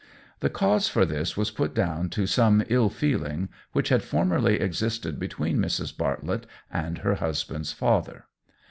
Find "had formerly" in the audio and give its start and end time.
3.89-4.59